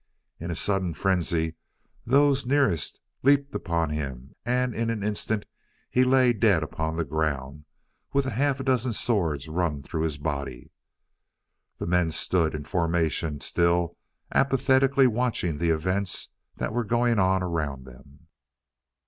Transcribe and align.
In 0.39 0.55
sudden 0.55 0.95
frenzy, 0.95 1.53
those 2.05 2.43
nearest 2.43 2.99
leaped 3.21 3.53
upon 3.53 3.91
him, 3.91 4.33
and 4.43 4.73
in 4.73 4.89
an 4.89 5.03
instant 5.03 5.45
he 5.91 6.03
lay 6.03 6.33
dead 6.33 6.63
upon 6.63 6.95
the 6.95 7.05
ground, 7.05 7.65
with 8.11 8.25
half 8.25 8.59
a 8.59 8.63
dozen 8.63 8.93
swords 8.93 9.47
run 9.47 9.83
through 9.83 10.01
his 10.01 10.17
body. 10.17 10.71
Then 11.77 11.85
the 11.85 11.85
men 11.97 12.09
stood, 12.09 12.55
in 12.55 12.63
formation 12.63 13.41
still, 13.41 13.93
apathetically 14.31 15.05
watching 15.05 15.59
the 15.59 15.69
events 15.69 16.29
that 16.55 16.73
were 16.73 16.83
going 16.83 17.19
on 17.19 17.43
around 17.43 17.85
them. 17.85 18.25